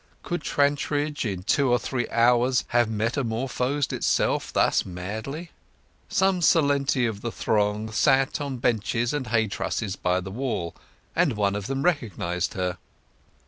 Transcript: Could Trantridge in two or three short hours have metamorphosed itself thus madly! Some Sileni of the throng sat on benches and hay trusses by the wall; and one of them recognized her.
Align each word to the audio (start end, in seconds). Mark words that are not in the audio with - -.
Could 0.23 0.41
Trantridge 0.41 1.25
in 1.27 1.43
two 1.43 1.69
or 1.71 1.77
three 1.77 2.05
short 2.05 2.11
hours 2.17 2.65
have 2.69 2.89
metamorphosed 2.89 3.93
itself 3.93 4.51
thus 4.51 4.83
madly! 4.83 5.51
Some 6.09 6.39
Sileni 6.41 7.07
of 7.07 7.21
the 7.21 7.31
throng 7.31 7.91
sat 7.91 8.41
on 8.41 8.57
benches 8.57 9.13
and 9.13 9.27
hay 9.27 9.47
trusses 9.47 9.95
by 9.95 10.19
the 10.19 10.31
wall; 10.31 10.73
and 11.15 11.33
one 11.33 11.55
of 11.55 11.67
them 11.67 11.83
recognized 11.83 12.55
her. 12.55 12.79